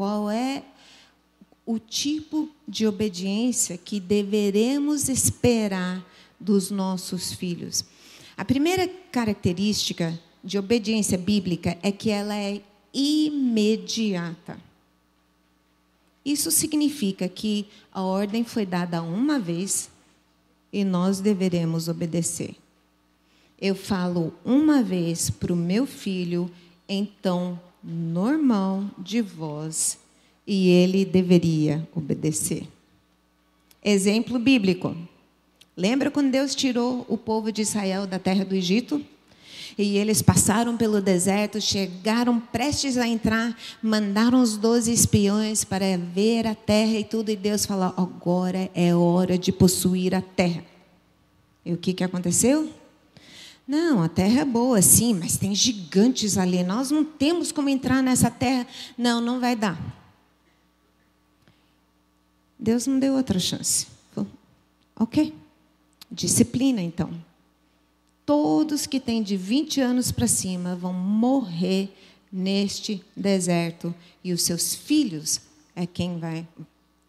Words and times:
qual 0.00 0.30
é 0.30 0.62
o 1.66 1.78
tipo 1.78 2.48
de 2.66 2.86
obediência 2.86 3.76
que 3.76 4.00
deveremos 4.00 5.10
esperar 5.10 6.02
dos 6.40 6.70
nossos 6.70 7.34
filhos. 7.34 7.84
A 8.34 8.42
primeira 8.42 8.88
característica 8.88 10.18
de 10.42 10.58
obediência 10.58 11.18
bíblica 11.18 11.76
é 11.82 11.92
que 11.92 12.08
ela 12.08 12.34
é 12.34 12.62
imediata. 12.94 14.58
Isso 16.24 16.50
significa 16.50 17.28
que 17.28 17.66
a 17.92 18.00
ordem 18.00 18.42
foi 18.42 18.64
dada 18.64 19.02
uma 19.02 19.38
vez 19.38 19.90
e 20.72 20.82
nós 20.82 21.20
deveremos 21.20 21.88
obedecer. 21.88 22.56
Eu 23.60 23.74
falo 23.74 24.32
uma 24.46 24.82
vez 24.82 25.28
para 25.28 25.52
o 25.52 25.56
meu 25.56 25.84
filho 25.84 26.50
tom 27.22 27.58
normal 27.82 28.84
de 28.98 29.22
voz 29.22 29.98
e 30.46 30.68
ele 30.68 31.04
deveria 31.04 31.88
obedecer. 31.94 32.66
Exemplo 33.82 34.38
bíblico. 34.38 34.96
Lembra 35.76 36.10
quando 36.10 36.30
Deus 36.30 36.54
tirou 36.54 37.06
o 37.08 37.16
povo 37.16 37.50
de 37.50 37.62
Israel 37.62 38.06
da 38.06 38.18
terra 38.18 38.44
do 38.44 38.54
Egito? 38.54 39.02
E 39.78 39.96
eles 39.96 40.20
passaram 40.20 40.76
pelo 40.76 41.00
deserto, 41.00 41.60
chegaram 41.60 42.38
prestes 42.38 42.98
a 42.98 43.06
entrar, 43.06 43.56
mandaram 43.82 44.42
os 44.42 44.56
doze 44.56 44.92
espiões 44.92 45.64
para 45.64 45.96
ver 45.96 46.46
a 46.46 46.54
terra 46.54 46.98
e 46.98 47.04
tudo, 47.04 47.30
e 47.30 47.36
Deus 47.36 47.64
falou: 47.64 47.94
agora 47.96 48.70
é 48.74 48.94
hora 48.94 49.38
de 49.38 49.52
possuir 49.52 50.14
a 50.14 50.20
terra. 50.20 50.64
E 51.64 51.72
o 51.72 51.76
que, 51.76 51.94
que 51.94 52.04
aconteceu? 52.04 52.68
Não, 53.70 54.02
a 54.02 54.08
terra 54.08 54.40
é 54.40 54.44
boa, 54.44 54.82
sim, 54.82 55.14
mas 55.14 55.36
tem 55.36 55.54
gigantes 55.54 56.36
ali. 56.36 56.60
Nós 56.64 56.90
não 56.90 57.04
temos 57.04 57.52
como 57.52 57.68
entrar 57.68 58.02
nessa 58.02 58.28
terra. 58.28 58.66
Não, 58.98 59.20
não 59.20 59.38
vai 59.38 59.54
dar. 59.54 59.78
Deus 62.58 62.88
não 62.88 62.98
deu 62.98 63.14
outra 63.14 63.38
chance. 63.38 63.86
Ok, 64.96 65.32
disciplina 66.10 66.82
então. 66.82 67.12
Todos 68.26 68.88
que 68.88 68.98
têm 68.98 69.22
de 69.22 69.36
20 69.36 69.80
anos 69.80 70.10
para 70.10 70.26
cima 70.26 70.74
vão 70.74 70.92
morrer 70.92 71.96
neste 72.32 73.00
deserto 73.16 73.94
e 74.24 74.32
os 74.32 74.42
seus 74.42 74.74
filhos 74.74 75.42
é 75.76 75.86
quem 75.86 76.18
vai 76.18 76.44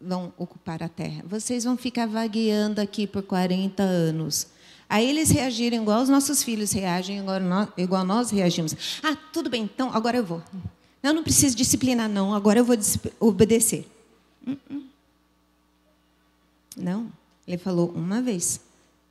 vão 0.00 0.32
ocupar 0.38 0.80
a 0.80 0.88
terra. 0.88 1.24
Vocês 1.26 1.64
vão 1.64 1.76
ficar 1.76 2.06
vagueando 2.06 2.80
aqui 2.80 3.04
por 3.04 3.24
40 3.24 3.82
anos. 3.82 4.46
Aí 4.88 5.08
eles 5.08 5.30
reagiram 5.30 5.82
igual 5.82 6.02
os 6.02 6.08
nossos 6.08 6.42
filhos 6.42 6.72
reagem, 6.72 7.24
igual 7.76 8.04
nós 8.04 8.30
reagimos. 8.30 9.00
Ah, 9.02 9.16
tudo 9.32 9.48
bem, 9.48 9.62
então 9.62 9.90
agora 9.92 10.18
eu 10.18 10.24
vou. 10.24 10.42
Não, 11.02 11.12
não 11.12 11.22
preciso 11.22 11.56
disciplinar, 11.56 12.08
não, 12.08 12.34
agora 12.34 12.60
eu 12.60 12.64
vou 12.64 12.76
obedecer. 13.18 13.88
Uh 14.46 14.52
-uh. 14.52 14.82
Não, 16.76 17.10
ele 17.46 17.58
falou 17.58 17.90
uma 17.94 18.20
vez, 18.22 18.60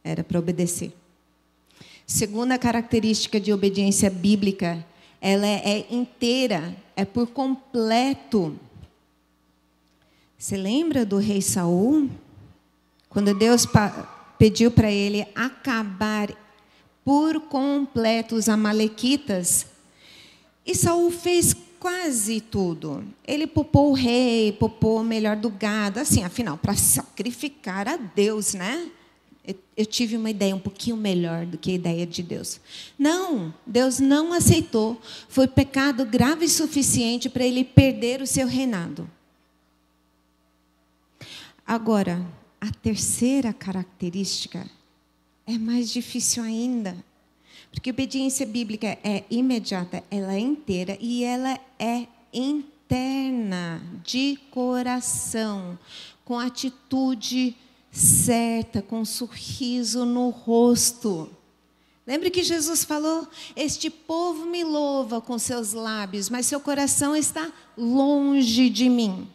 era 0.03 0.23
para 0.23 0.39
obedecer. 0.39 0.93
Segunda 2.05 2.57
característica 2.57 3.39
de 3.39 3.53
obediência 3.53 4.09
bíblica, 4.09 4.85
ela 5.19 5.45
é, 5.45 5.61
é 5.69 5.93
inteira, 5.93 6.75
é 6.95 7.05
por 7.05 7.27
completo. 7.27 8.57
Você 10.37 10.57
lembra 10.57 11.05
do 11.05 11.17
rei 11.17 11.41
Saul? 11.41 12.09
Quando 13.09 13.33
Deus 13.33 13.65
pediu 14.41 14.71
para 14.71 14.89
ele 14.89 15.23
acabar 15.35 16.35
por 17.05 17.41
completo 17.41 18.33
os 18.33 18.49
amalequitas, 18.49 19.67
e 20.65 20.73
Saul 20.73 21.11
fez 21.11 21.55
quase 21.79 22.41
tudo. 22.41 23.03
Ele 23.23 23.45
popou 23.45 23.91
o 23.91 23.93
rei, 23.93 24.51
popou 24.53 25.01
o 25.01 25.03
melhor 25.03 25.35
do 25.35 25.51
gado, 25.51 25.99
assim, 25.99 26.23
afinal, 26.23 26.57
para 26.57 26.73
sacrificar 26.75 27.87
a 27.87 27.97
Deus, 27.97 28.55
né? 28.55 28.89
Eu 29.77 29.85
tive 29.85 30.17
uma 30.17 30.31
ideia 30.31 30.55
um 30.55 30.59
pouquinho 30.59 30.97
melhor 30.97 31.45
do 31.45 31.59
que 31.59 31.69
a 31.69 31.75
ideia 31.75 32.07
de 32.07 32.23
Deus. 32.23 32.59
Não, 32.97 33.53
Deus 33.63 33.99
não 33.99 34.33
aceitou. 34.33 34.99
Foi 35.29 35.47
pecado 35.47 36.03
grave 36.03 36.45
o 36.45 36.49
suficiente 36.49 37.29
para 37.29 37.45
ele 37.45 37.63
perder 37.63 38.23
o 38.23 38.27
seu 38.27 38.47
reinado. 38.47 39.07
Agora, 41.63 42.25
a 42.61 42.71
terceira 42.71 43.51
característica 43.51 44.69
é 45.47 45.57
mais 45.57 45.89
difícil 45.89 46.43
ainda. 46.43 46.95
Porque 47.71 47.89
obediência 47.89 48.45
bíblica 48.45 48.99
é 49.03 49.23
imediata, 49.31 50.03
ela 50.11 50.35
é 50.35 50.39
inteira 50.39 50.95
e 51.01 51.23
ela 51.23 51.59
é 51.79 52.05
interna, 52.31 53.81
de 54.03 54.37
coração, 54.51 55.79
com 56.23 56.37
atitude 56.37 57.55
certa, 57.91 58.81
com 58.81 59.01
um 59.01 59.05
sorriso 59.05 60.05
no 60.05 60.29
rosto. 60.29 61.29
Lembre 62.05 62.29
que 62.29 62.43
Jesus 62.43 62.83
falou: 62.83 63.27
Este 63.55 63.89
povo 63.89 64.45
me 64.45 64.63
louva 64.63 65.21
com 65.21 65.39
seus 65.39 65.73
lábios, 65.73 66.29
mas 66.29 66.45
seu 66.45 66.59
coração 66.59 67.15
está 67.15 67.51
longe 67.77 68.69
de 68.69 68.89
mim. 68.89 69.27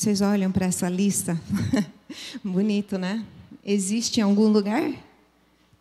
Vocês 0.00 0.22
olham 0.22 0.50
para 0.50 0.64
essa 0.64 0.88
lista? 0.88 1.38
Bonito, 2.42 2.96
né? 2.96 3.22
Existe 3.62 4.18
em 4.18 4.22
algum 4.22 4.48
lugar? 4.48 4.90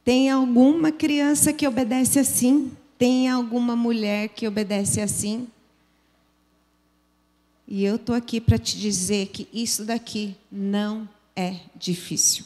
Tem 0.03 0.29
alguma 0.29 0.91
criança 0.91 1.53
que 1.53 1.65
obedece 1.65 2.19
assim? 2.19 2.69
Tem 2.97 3.29
alguma 3.29 3.77
mulher 3.77 4.27
que 4.27 4.45
obedece 4.45 4.99
assim? 4.99 5.47
E 7.65 7.85
eu 7.85 7.95
estou 7.95 8.13
aqui 8.13 8.41
para 8.41 8.57
te 8.57 8.77
dizer 8.77 9.27
que 9.27 9.47
isso 9.53 9.85
daqui 9.85 10.35
não 10.51 11.07
é 11.33 11.61
difícil. 11.73 12.43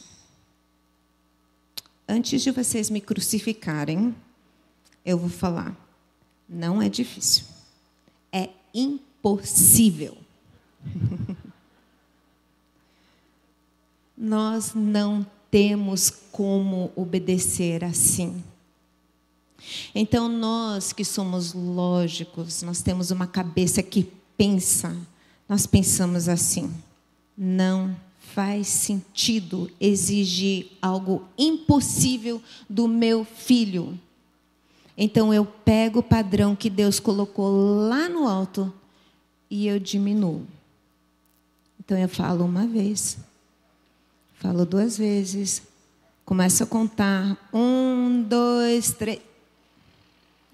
Antes 2.08 2.40
de 2.40 2.52
vocês 2.52 2.88
me 2.88 3.00
crucificarem, 3.00 4.14
eu 5.04 5.18
vou 5.18 5.28
falar. 5.28 5.76
Não 6.48 6.80
é 6.80 6.88
difícil. 6.88 7.42
É 8.32 8.50
impossível. 8.72 10.16
nós 14.24 14.72
não 14.74 15.24
temos 15.50 16.10
como 16.32 16.90
obedecer 16.96 17.84
assim. 17.84 18.42
Então, 19.94 20.28
nós 20.28 20.92
que 20.92 21.04
somos 21.04 21.52
lógicos, 21.52 22.62
nós 22.62 22.82
temos 22.82 23.10
uma 23.10 23.26
cabeça 23.26 23.82
que 23.82 24.10
pensa, 24.36 24.96
nós 25.48 25.66
pensamos 25.66 26.28
assim: 26.28 26.72
não 27.36 27.94
faz 28.34 28.66
sentido 28.66 29.70
exigir 29.78 30.72
algo 30.80 31.24
impossível 31.38 32.42
do 32.68 32.88
meu 32.88 33.24
filho. 33.24 33.98
Então, 34.96 35.34
eu 35.34 35.44
pego 35.44 35.98
o 35.98 36.02
padrão 36.02 36.56
que 36.56 36.70
Deus 36.70 36.98
colocou 36.98 37.88
lá 37.88 38.08
no 38.08 38.26
alto 38.26 38.72
e 39.50 39.66
eu 39.66 39.78
diminuo. 39.78 40.46
Então, 41.78 41.98
eu 41.98 42.08
falo 42.08 42.44
uma 42.44 42.66
vez, 42.66 43.18
Falo 44.44 44.66
duas 44.66 44.98
vezes. 44.98 45.62
Começa 46.22 46.64
a 46.64 46.66
contar. 46.66 47.48
Um, 47.50 48.22
dois, 48.28 48.92
três. 48.92 49.18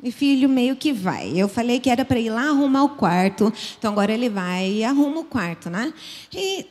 E 0.00 0.12
filho 0.12 0.48
meio 0.48 0.76
que 0.76 0.92
vai. 0.92 1.32
Eu 1.36 1.48
falei 1.48 1.80
que 1.80 1.90
era 1.90 2.04
para 2.04 2.20
ir 2.20 2.30
lá 2.30 2.50
arrumar 2.50 2.84
o 2.84 2.90
quarto. 2.90 3.52
Então 3.76 3.90
agora 3.90 4.12
ele 4.12 4.28
vai 4.28 4.70
e 4.70 4.84
arruma 4.84 5.22
o 5.22 5.24
quarto, 5.24 5.68
né? 5.68 5.92
E 6.32 6.66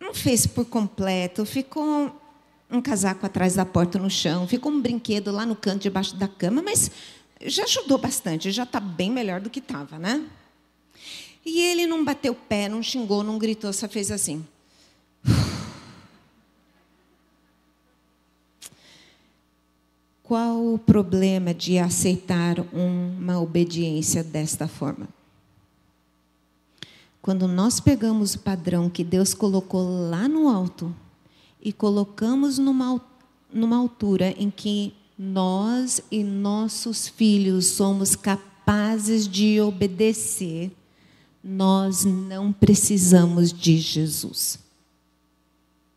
não 0.00 0.12
fez 0.12 0.44
por 0.44 0.64
completo. 0.64 1.46
Ficou 1.46 2.10
um 2.68 2.82
casaco 2.82 3.24
atrás 3.24 3.54
da 3.54 3.64
porta 3.64 3.96
no 4.00 4.10
chão. 4.10 4.44
Ficou 4.48 4.72
um 4.72 4.80
brinquedo 4.80 5.30
lá 5.30 5.46
no 5.46 5.54
canto 5.54 5.82
debaixo 5.82 6.16
da 6.16 6.26
cama. 6.26 6.60
Mas 6.60 6.90
já 7.46 7.62
ajudou 7.62 7.96
bastante. 7.96 8.50
Já 8.50 8.64
está 8.64 8.80
bem 8.80 9.08
melhor 9.08 9.40
do 9.40 9.48
que 9.48 9.60
estava, 9.60 10.00
né? 10.00 10.26
E 11.46 11.60
ele 11.60 11.86
não 11.86 12.04
bateu 12.04 12.34
pé, 12.34 12.68
não 12.68 12.82
xingou, 12.82 13.22
não 13.22 13.38
gritou, 13.38 13.72
só 13.72 13.88
fez 13.88 14.10
assim. 14.10 14.44
Qual 20.30 20.74
o 20.74 20.78
problema 20.78 21.52
de 21.52 21.76
aceitar 21.76 22.60
uma 22.72 23.40
obediência 23.40 24.22
desta 24.22 24.68
forma? 24.68 25.08
Quando 27.20 27.48
nós 27.48 27.80
pegamos 27.80 28.36
o 28.36 28.38
padrão 28.38 28.88
que 28.88 29.02
Deus 29.02 29.34
colocou 29.34 30.08
lá 30.08 30.28
no 30.28 30.48
alto 30.48 30.94
e 31.60 31.72
colocamos 31.72 32.58
numa, 32.58 33.04
numa 33.52 33.76
altura 33.76 34.32
em 34.38 34.52
que 34.52 34.94
nós 35.18 36.00
e 36.12 36.22
nossos 36.22 37.08
filhos 37.08 37.66
somos 37.66 38.14
capazes 38.14 39.26
de 39.26 39.60
obedecer, 39.60 40.70
nós 41.42 42.04
não 42.04 42.52
precisamos 42.52 43.52
de 43.52 43.78
Jesus. 43.78 44.60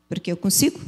Porque 0.10 0.32
eu 0.32 0.38
consigo, 0.38 0.82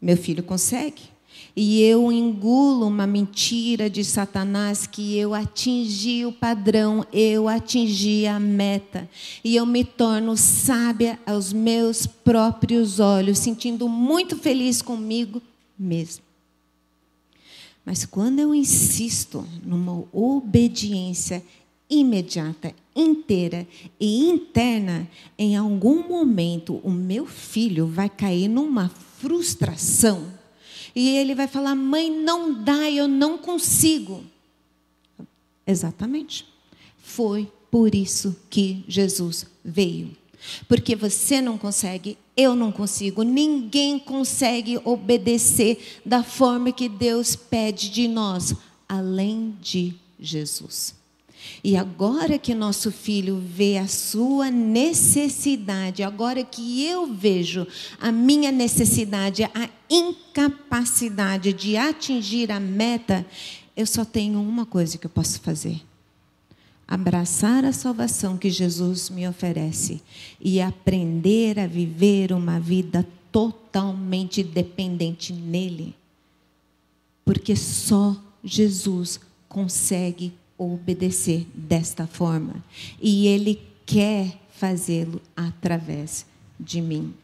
meu 0.00 0.16
filho 0.16 0.42
consegue, 0.42 1.14
e 1.56 1.80
eu 1.80 2.12
engulo 2.12 2.86
uma 2.86 3.06
mentira 3.06 3.88
de 3.88 4.04
Satanás 4.04 4.86
que 4.86 5.16
eu 5.16 5.32
atingi 5.32 6.26
o 6.26 6.30
padrão, 6.30 7.06
eu 7.10 7.48
atingi 7.48 8.26
a 8.26 8.38
meta, 8.38 9.08
e 9.42 9.56
eu 9.56 9.64
me 9.64 9.82
torno 9.82 10.36
sábia 10.36 11.18
aos 11.24 11.54
meus 11.54 12.06
próprios 12.06 13.00
olhos, 13.00 13.38
sentindo 13.38 13.88
muito 13.88 14.36
feliz 14.36 14.82
comigo 14.82 15.40
mesmo. 15.78 16.22
Mas 17.86 18.04
quando 18.04 18.40
eu 18.40 18.54
insisto 18.54 19.46
numa 19.64 20.04
obediência 20.12 21.42
imediata, 21.88 22.74
inteira 22.94 23.66
e 23.98 24.28
interna, 24.28 25.08
em 25.38 25.56
algum 25.56 26.06
momento 26.06 26.80
o 26.82 26.90
meu 26.90 27.24
filho 27.24 27.86
vai 27.86 28.10
cair 28.10 28.48
numa 28.48 28.90
frustração 28.90 30.35
e 30.96 31.10
ele 31.10 31.34
vai 31.34 31.46
falar: 31.46 31.74
mãe, 31.74 32.10
não 32.10 32.64
dá, 32.64 32.90
eu 32.90 33.06
não 33.06 33.36
consigo. 33.36 34.24
Exatamente. 35.66 36.48
Foi 36.96 37.52
por 37.70 37.94
isso 37.94 38.34
que 38.48 38.82
Jesus 38.88 39.46
veio. 39.62 40.16
Porque 40.66 40.96
você 40.96 41.40
não 41.40 41.58
consegue, 41.58 42.16
eu 42.36 42.54
não 42.54 42.72
consigo, 42.72 43.22
ninguém 43.22 43.98
consegue 43.98 44.80
obedecer 44.84 46.00
da 46.04 46.22
forma 46.22 46.72
que 46.72 46.88
Deus 46.88 47.36
pede 47.36 47.90
de 47.90 48.06
nós, 48.06 48.54
além 48.88 49.56
de 49.60 49.94
Jesus. 50.18 50.94
E 51.62 51.76
agora 51.76 52.38
que 52.38 52.54
nosso 52.54 52.92
filho 52.92 53.38
vê 53.38 53.78
a 53.78 53.88
sua 53.88 54.50
necessidade, 54.50 56.02
agora 56.02 56.44
que 56.44 56.84
eu 56.84 57.12
vejo 57.12 57.66
a 58.00 58.12
minha 58.12 58.52
necessidade, 58.52 59.44
a 59.44 59.68
incapacidade 59.90 61.52
de 61.52 61.76
atingir 61.76 62.52
a 62.52 62.60
meta, 62.60 63.26
eu 63.76 63.86
só 63.86 64.04
tenho 64.04 64.40
uma 64.40 64.64
coisa 64.64 64.96
que 64.96 65.06
eu 65.06 65.10
posso 65.10 65.40
fazer: 65.40 65.80
abraçar 66.86 67.64
a 67.64 67.72
salvação 67.72 68.36
que 68.36 68.50
Jesus 68.50 69.10
me 69.10 69.28
oferece 69.28 70.00
e 70.40 70.60
aprender 70.60 71.58
a 71.58 71.66
viver 71.66 72.32
uma 72.32 72.60
vida 72.60 73.06
totalmente 73.32 74.42
dependente 74.42 75.32
nele. 75.32 75.94
Porque 77.24 77.56
só 77.56 78.16
Jesus 78.42 79.20
consegue 79.48 80.32
obedecer 80.58 81.46
desta 81.54 82.06
forma. 82.06 82.64
E 83.00 83.26
Ele 83.26 83.60
quer 83.84 84.40
fazê-lo 84.50 85.20
através 85.36 86.26
de 86.58 86.80
mim. 86.80 87.14